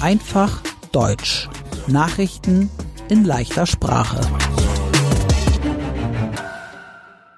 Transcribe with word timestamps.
Einfach 0.00 0.62
Deutsch. 0.92 1.46
Nachrichten 1.88 2.70
in 3.10 3.24
leichter 3.24 3.66
Sprache. 3.66 4.18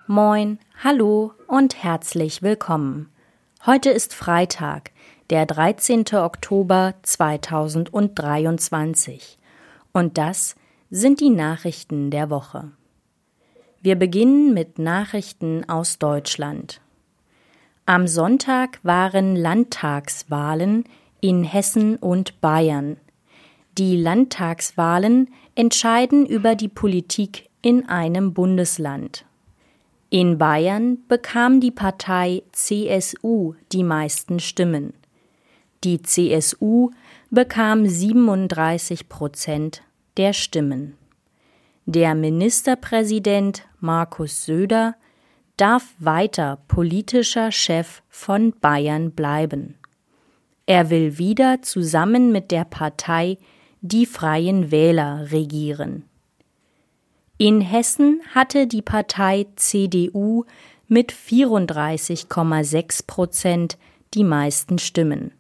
Moin, 0.06 0.60
hallo 0.84 1.32
und 1.48 1.82
herzlich 1.82 2.42
willkommen. 2.42 3.10
Heute 3.66 3.90
ist 3.90 4.14
Freitag, 4.14 4.92
der 5.30 5.46
13. 5.46 6.04
Oktober 6.12 6.94
2023. 7.02 9.36
Und 9.92 10.18
das 10.18 10.54
sind 10.90 11.18
die 11.18 11.30
Nachrichten 11.30 12.12
der 12.12 12.30
Woche. 12.30 12.70
Wir 13.80 13.96
beginnen 13.96 14.54
mit 14.54 14.78
Nachrichten 14.78 15.68
aus 15.68 15.98
Deutschland. 15.98 16.80
Am 17.86 18.06
Sonntag 18.06 18.78
waren 18.84 19.34
Landtagswahlen 19.34 20.84
in 21.20 21.44
Hessen 21.44 21.96
und 21.96 22.40
Bayern. 22.40 22.96
Die 23.78 23.96
Landtagswahlen 23.96 25.30
entscheiden 25.54 26.26
über 26.26 26.54
die 26.54 26.68
Politik 26.68 27.48
in 27.62 27.88
einem 27.88 28.34
Bundesland. 28.34 29.24
In 30.08 30.38
Bayern 30.38 30.98
bekam 31.06 31.60
die 31.60 31.70
Partei 31.70 32.42
CSU 32.52 33.54
die 33.72 33.84
meisten 33.84 34.40
Stimmen. 34.40 34.94
Die 35.84 36.02
CSU 36.02 36.90
bekam 37.30 37.86
37 37.86 39.08
Prozent 39.08 39.82
der 40.16 40.32
Stimmen. 40.32 40.96
Der 41.86 42.14
Ministerpräsident 42.14 43.66
Markus 43.78 44.44
Söder 44.44 44.96
darf 45.56 45.94
weiter 45.98 46.58
politischer 46.68 47.52
Chef 47.52 48.02
von 48.08 48.52
Bayern 48.60 49.12
bleiben. 49.12 49.76
Er 50.70 50.88
will 50.88 51.18
wieder 51.18 51.62
zusammen 51.62 52.30
mit 52.30 52.52
der 52.52 52.64
Partei 52.64 53.38
Die 53.80 54.06
Freien 54.06 54.70
Wähler 54.70 55.32
regieren. 55.32 56.04
In 57.38 57.60
Hessen 57.60 58.20
hatte 58.32 58.68
die 58.68 58.80
Partei 58.80 59.48
CDU 59.56 60.44
mit 60.86 61.12
34,6 61.12 63.04
Prozent 63.08 63.78
die 64.14 64.22
meisten 64.22 64.78
Stimmen. 64.78 65.32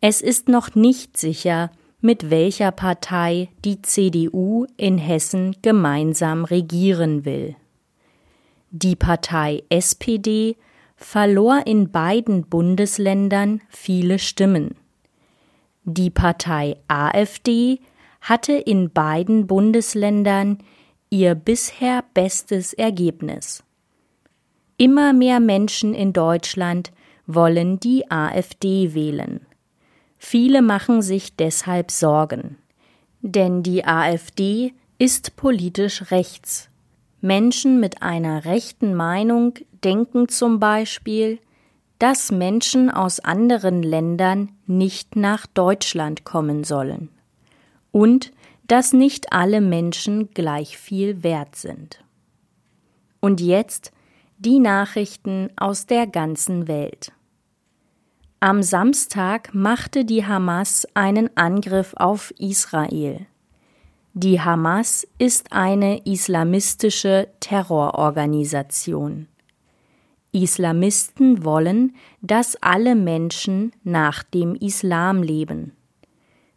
Es 0.00 0.22
ist 0.22 0.48
noch 0.48 0.74
nicht 0.74 1.18
sicher, 1.18 1.70
mit 2.00 2.30
welcher 2.30 2.70
Partei 2.70 3.50
die 3.62 3.82
CDU 3.82 4.64
in 4.78 4.96
Hessen 4.96 5.54
gemeinsam 5.60 6.46
regieren 6.46 7.26
will. 7.26 7.56
Die 8.70 8.96
Partei 8.96 9.64
SPD 9.68 10.56
verlor 11.00 11.66
in 11.66 11.90
beiden 11.90 12.46
Bundesländern 12.46 13.62
viele 13.68 14.18
Stimmen. 14.18 14.76
Die 15.84 16.10
Partei 16.10 16.76
AfD 16.88 17.80
hatte 18.20 18.52
in 18.52 18.92
beiden 18.92 19.46
Bundesländern 19.46 20.58
ihr 21.08 21.34
bisher 21.34 22.04
bestes 22.14 22.74
Ergebnis. 22.74 23.64
Immer 24.76 25.12
mehr 25.12 25.40
Menschen 25.40 25.94
in 25.94 26.12
Deutschland 26.12 26.92
wollen 27.26 27.80
die 27.80 28.10
AfD 28.10 28.94
wählen. 28.94 29.46
Viele 30.18 30.62
machen 30.62 31.02
sich 31.02 31.34
deshalb 31.34 31.90
Sorgen. 31.90 32.56
Denn 33.22 33.62
die 33.62 33.84
AfD 33.84 34.74
ist 34.98 35.36
politisch 35.36 36.10
rechts. 36.10 36.69
Menschen 37.20 37.80
mit 37.80 38.02
einer 38.02 38.44
rechten 38.44 38.94
Meinung 38.94 39.54
denken 39.84 40.28
zum 40.28 40.58
Beispiel, 40.58 41.38
dass 41.98 42.32
Menschen 42.32 42.90
aus 42.90 43.20
anderen 43.20 43.82
Ländern 43.82 44.52
nicht 44.66 45.16
nach 45.16 45.46
Deutschland 45.46 46.24
kommen 46.24 46.64
sollen 46.64 47.10
und 47.92 48.32
dass 48.66 48.92
nicht 48.92 49.32
alle 49.32 49.60
Menschen 49.60 50.30
gleich 50.30 50.78
viel 50.78 51.22
wert 51.22 51.56
sind. 51.56 52.02
Und 53.20 53.40
jetzt 53.40 53.92
die 54.38 54.58
Nachrichten 54.58 55.50
aus 55.56 55.84
der 55.84 56.06
ganzen 56.06 56.68
Welt. 56.68 57.12
Am 58.38 58.62
Samstag 58.62 59.52
machte 59.52 60.06
die 60.06 60.24
Hamas 60.24 60.88
einen 60.94 61.36
Angriff 61.36 61.92
auf 61.96 62.32
Israel. 62.38 63.26
Die 64.14 64.40
Hamas 64.40 65.06
ist 65.18 65.52
eine 65.52 66.04
islamistische 66.04 67.28
Terrororganisation. 67.38 69.28
Islamisten 70.32 71.44
wollen, 71.44 71.94
dass 72.20 72.56
alle 72.60 72.96
Menschen 72.96 73.70
nach 73.84 74.24
dem 74.24 74.56
Islam 74.56 75.22
leben. 75.22 75.76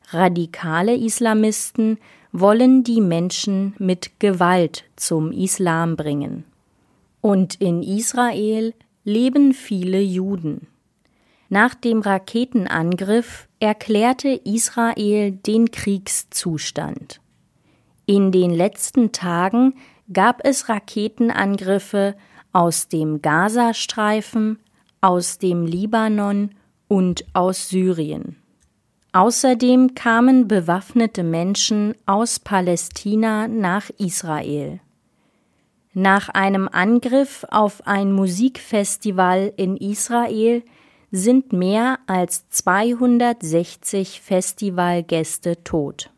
Radikale 0.10 0.96
Islamisten 0.96 2.00
wollen 2.32 2.84
die 2.84 3.02
Menschen 3.02 3.76
mit 3.78 4.20
Gewalt 4.20 4.86
zum 4.96 5.32
Islam 5.32 5.96
bringen. 5.96 6.46
Und 7.22 7.62
in 7.62 7.84
Israel 7.84 8.74
leben 9.04 9.54
viele 9.54 10.02
Juden. 10.02 10.66
Nach 11.50 11.76
dem 11.76 12.02
Raketenangriff 12.02 13.48
erklärte 13.60 14.30
Israel 14.44 15.32
den 15.32 15.70
Kriegszustand. 15.70 17.20
In 18.06 18.32
den 18.32 18.52
letzten 18.52 19.12
Tagen 19.12 19.76
gab 20.12 20.42
es 20.44 20.68
Raketenangriffe 20.68 22.16
aus 22.52 22.90
dem 22.90 23.22
Gazastreifen, 23.22 24.60
aus 25.00 25.38
dem 25.38 25.66
Libanon 25.66 26.52
und 26.88 27.26
aus 27.34 27.70
Syrien. 27.70 28.36
Außerdem 29.14 29.96
kamen 29.96 30.48
bewaffnete 30.48 31.24
Menschen 31.24 31.96
aus 32.06 32.40
Palästina 32.40 33.48
nach 33.48 33.90
Israel. 33.98 34.80
Nach 35.94 36.30
einem 36.30 36.68
Angriff 36.68 37.46
auf 37.52 37.86
ein 37.86 38.12
Musikfestival 38.12 39.54
in 39.56 39.78
Israel 39.78 40.64
sind 41.12 41.54
mehr 41.54 42.00
als 42.08 42.50
260 42.50 44.20
Festivalgäste 44.20 45.64
tot. 45.64 46.13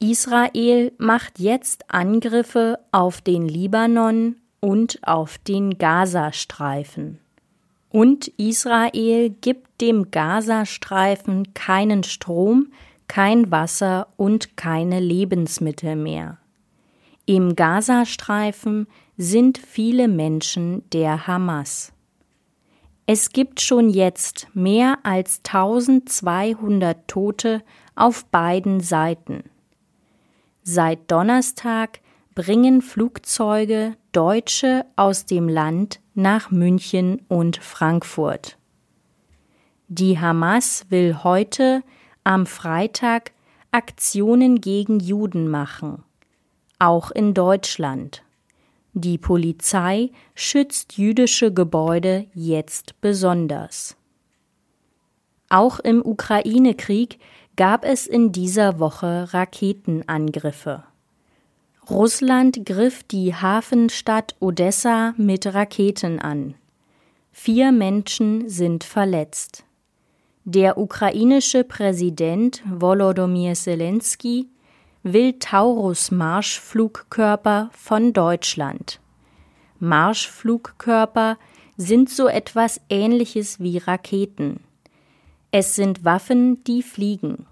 Israel 0.00 0.92
macht 0.98 1.40
jetzt 1.40 1.84
Angriffe 1.88 2.78
auf 2.92 3.20
den 3.20 3.48
Libanon 3.48 4.36
und 4.60 5.00
auf 5.02 5.38
den 5.38 5.76
Gazastreifen. 5.76 7.18
Und 7.90 8.28
Israel 8.36 9.30
gibt 9.30 9.80
dem 9.80 10.10
Gazastreifen 10.10 11.52
keinen 11.54 12.04
Strom, 12.04 12.72
kein 13.08 13.50
Wasser 13.50 14.06
und 14.16 14.56
keine 14.56 15.00
Lebensmittel 15.00 15.96
mehr. 15.96 16.38
Im 17.26 17.56
Gazastreifen 17.56 18.86
sind 19.16 19.58
viele 19.58 20.06
Menschen 20.06 20.88
der 20.92 21.26
Hamas. 21.26 21.92
Es 23.06 23.30
gibt 23.30 23.60
schon 23.60 23.90
jetzt 23.90 24.46
mehr 24.54 24.98
als 25.02 25.40
1200 25.44 27.08
Tote 27.08 27.62
auf 27.96 28.26
beiden 28.26 28.80
Seiten. 28.80 29.44
Seit 30.70 31.10
Donnerstag 31.10 32.00
bringen 32.34 32.82
Flugzeuge 32.82 33.96
Deutsche 34.12 34.84
aus 34.96 35.24
dem 35.24 35.48
Land 35.48 35.98
nach 36.12 36.50
München 36.50 37.22
und 37.28 37.56
Frankfurt. 37.56 38.58
Die 39.86 40.20
Hamas 40.20 40.84
will 40.90 41.24
heute 41.24 41.82
am 42.22 42.44
Freitag 42.44 43.32
Aktionen 43.72 44.60
gegen 44.60 45.00
Juden 45.00 45.48
machen, 45.48 46.04
auch 46.78 47.10
in 47.12 47.32
Deutschland. 47.32 48.22
Die 48.92 49.16
Polizei 49.16 50.10
schützt 50.34 50.98
jüdische 50.98 51.50
Gebäude 51.50 52.26
jetzt 52.34 53.00
besonders. 53.00 53.96
Auch 55.48 55.78
im 55.78 56.04
Ukraine-Krieg 56.04 57.18
gab 57.58 57.84
es 57.84 58.06
in 58.06 58.32
dieser 58.32 58.78
Woche 58.78 59.34
Raketenangriffe. 59.34 60.84
Russland 61.90 62.64
griff 62.64 63.02
die 63.02 63.34
Hafenstadt 63.34 64.36
Odessa 64.38 65.12
mit 65.16 65.44
Raketen 65.44 66.20
an. 66.20 66.54
Vier 67.32 67.72
Menschen 67.72 68.48
sind 68.48 68.84
verletzt. 68.84 69.64
Der 70.44 70.78
ukrainische 70.78 71.64
Präsident 71.64 72.62
Volodymyr 72.64 73.54
Zelensky 73.54 74.46
will 75.02 75.32
Taurus-Marschflugkörper 75.40 77.70
von 77.72 78.12
Deutschland. 78.12 79.00
Marschflugkörper 79.80 81.38
sind 81.76 82.08
so 82.08 82.28
etwas 82.28 82.80
Ähnliches 82.88 83.58
wie 83.58 83.78
Raketen. 83.78 84.60
Es 85.60 85.74
sind 85.74 86.04
Waffen, 86.04 86.62
die 86.62 86.84
fliegen. 86.84 87.44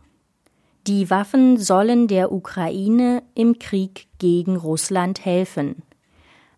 Die 0.87 1.11
Waffen 1.11 1.57
sollen 1.57 2.07
der 2.07 2.31
Ukraine 2.31 3.25
im 3.35 3.59
Krieg 3.59 4.07
gegen 4.21 4.55
Russland 4.55 5.25
helfen. 5.25 5.83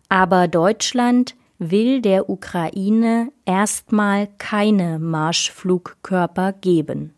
Aber 0.09 0.47
Deutschland 0.47 1.35
will 1.57 2.03
der 2.03 2.29
Ukraine 2.29 3.31
erstmal 3.45 4.27
keine 4.37 4.99
Marschflugkörper 4.99 6.53
geben. 6.53 7.15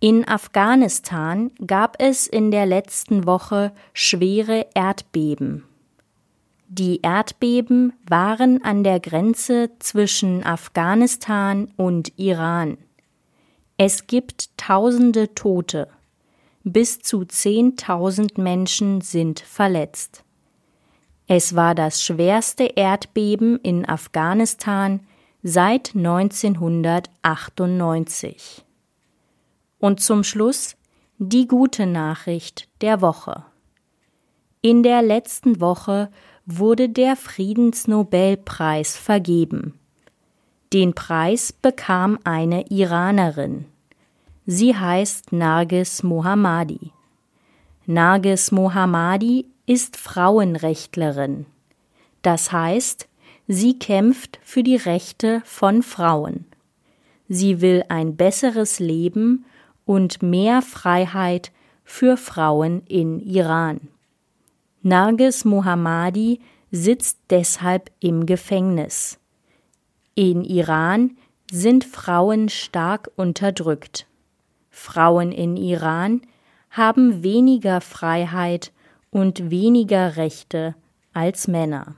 In 0.00 0.26
Afghanistan 0.26 1.50
gab 1.66 2.00
es 2.00 2.26
in 2.26 2.50
der 2.50 2.64
letzten 2.64 3.26
Woche 3.26 3.74
schwere 3.92 4.68
Erdbeben. 4.72 5.64
Die 6.68 7.02
Erdbeben 7.02 7.92
waren 8.08 8.64
an 8.64 8.82
der 8.82 8.98
Grenze 8.98 9.72
zwischen 9.78 10.42
Afghanistan 10.42 11.70
und 11.76 12.10
Iran. 12.16 12.78
Es 13.76 14.06
gibt 14.06 14.56
tausende 14.56 15.34
Tote. 15.34 15.88
Bis 16.62 17.00
zu 17.00 17.22
10.000 17.22 18.40
Menschen 18.40 19.00
sind 19.00 19.40
verletzt. 19.40 20.22
Es 21.26 21.56
war 21.56 21.74
das 21.74 22.00
schwerste 22.00 22.62
Erdbeben 22.64 23.58
in 23.60 23.84
Afghanistan 23.84 25.00
seit 25.42 25.96
1998. 25.96 28.64
Und 29.80 30.00
zum 30.00 30.22
Schluss 30.22 30.76
die 31.18 31.48
gute 31.48 31.86
Nachricht 31.86 32.68
der 32.80 33.00
Woche. 33.00 33.44
In 34.60 34.84
der 34.84 35.02
letzten 35.02 35.60
Woche 35.60 36.12
wurde 36.46 36.88
der 36.88 37.16
Friedensnobelpreis 37.16 38.96
vergeben. 38.96 39.80
Den 40.74 40.92
Preis 40.92 41.52
bekam 41.52 42.18
eine 42.24 42.68
Iranerin. 42.68 43.66
Sie 44.44 44.74
heißt 44.74 45.32
Narges 45.32 46.02
Mohammadi. 46.02 46.90
Narges 47.86 48.50
Mohammadi 48.50 49.46
ist 49.66 49.96
Frauenrechtlerin. 49.96 51.46
Das 52.22 52.50
heißt, 52.50 53.08
sie 53.46 53.78
kämpft 53.78 54.40
für 54.42 54.64
die 54.64 54.74
Rechte 54.74 55.42
von 55.44 55.84
Frauen. 55.84 56.44
Sie 57.28 57.60
will 57.60 57.84
ein 57.88 58.16
besseres 58.16 58.80
Leben 58.80 59.44
und 59.84 60.24
mehr 60.24 60.60
Freiheit 60.60 61.52
für 61.84 62.16
Frauen 62.16 62.82
in 62.88 63.20
Iran. 63.20 63.80
Narges 64.82 65.44
Mohammadi 65.44 66.40
sitzt 66.72 67.20
deshalb 67.30 67.92
im 68.00 68.26
Gefängnis. 68.26 69.20
In 70.16 70.44
Iran 70.44 71.16
sind 71.50 71.84
Frauen 71.84 72.48
stark 72.48 73.10
unterdrückt. 73.16 74.06
Frauen 74.70 75.32
in 75.32 75.56
Iran 75.56 76.22
haben 76.70 77.24
weniger 77.24 77.80
Freiheit 77.80 78.72
und 79.10 79.50
weniger 79.50 80.16
Rechte 80.16 80.76
als 81.12 81.48
Männer. 81.48 81.96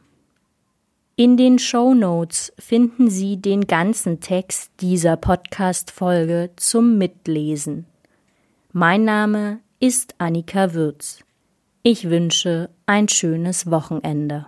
In 1.16 1.36
den 1.36 1.58
Show 1.58 1.94
Notes 1.94 2.52
finden 2.58 3.10
Sie 3.10 3.36
den 3.36 3.66
ganzen 3.66 4.20
Text 4.20 4.70
dieser 4.80 5.16
Podcast-Folge 5.16 6.50
zum 6.56 6.98
Mitlesen. 6.98 7.86
Mein 8.72 9.04
Name 9.04 9.60
ist 9.78 10.14
Annika 10.18 10.72
Würz. 10.72 11.20
Ich 11.82 12.08
wünsche 12.08 12.70
ein 12.86 13.08
schönes 13.08 13.70
Wochenende. 13.70 14.46